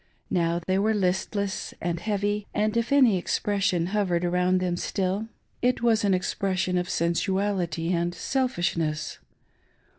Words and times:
Now 0.31 0.57
they 0.65 0.79
were 0.79 0.95
listless 0.95 1.75
and 1.79 1.99
heavy; 1.99 2.47
and 2.55 2.75
if 2.75 2.91
any 2.91 3.17
expression 3.19 3.85
hovered 3.93 4.25
around 4.25 4.59
them 4.59 4.75
stilly 4.75 5.27
it 5.61 5.83
was 5.83 6.03
an 6.03 6.15
expression 6.15 6.79
of 6.79 6.89
sensuality 6.89 7.93
and 7.93 8.15
selfishness. 8.15 9.19